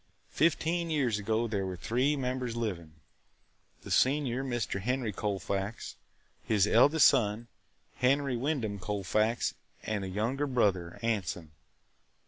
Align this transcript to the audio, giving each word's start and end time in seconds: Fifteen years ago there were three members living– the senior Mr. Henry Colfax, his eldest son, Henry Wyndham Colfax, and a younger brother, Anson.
Fifteen 0.31 0.89
years 0.89 1.19
ago 1.19 1.47
there 1.47 1.63
were 1.63 1.77
three 1.77 2.15
members 2.15 2.55
living– 2.55 2.93
the 3.83 3.91
senior 3.91 4.43
Mr. 4.43 4.81
Henry 4.81 5.11
Colfax, 5.13 5.95
his 6.43 6.65
eldest 6.65 7.07
son, 7.07 7.47
Henry 7.97 8.35
Wyndham 8.35 8.79
Colfax, 8.79 9.53
and 9.83 10.03
a 10.03 10.09
younger 10.09 10.47
brother, 10.47 10.97
Anson. 11.03 11.51